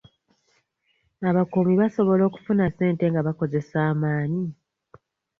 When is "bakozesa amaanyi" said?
3.27-4.45